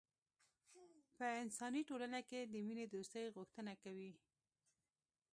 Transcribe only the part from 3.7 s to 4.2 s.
کوي.